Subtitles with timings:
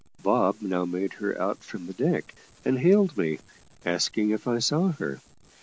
[0.23, 2.33] Bob now made her out from the deck,
[2.65, 3.37] and hailed me,
[3.85, 5.21] asking if I saw her.